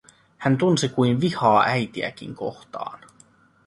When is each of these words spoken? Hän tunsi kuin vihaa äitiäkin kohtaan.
Hän 0.37 0.57
tunsi 0.57 0.89
kuin 0.89 1.21
vihaa 1.21 1.63
äitiäkin 1.63 2.35
kohtaan. 2.35 2.99